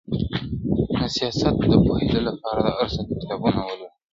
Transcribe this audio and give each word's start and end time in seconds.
د 0.95 0.97
سياست 1.15 1.55
د 1.71 1.73
پوهېدو 1.85 2.19
لپاره 2.27 2.59
د 2.63 2.67
ارسطو 2.83 3.13
کتابونه 3.21 3.59
ولولئ. 3.63 3.91